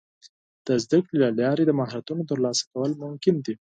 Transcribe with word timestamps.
د 0.65 0.67
زده 0.83 0.99
کړې 1.05 1.17
له 1.23 1.29
لارې 1.39 1.63
د 1.65 1.71
مهارتونو 1.79 2.21
ترلاسه 2.31 2.63
کول 2.71 2.91
ممکن 3.03 3.35
دي. 3.45 3.53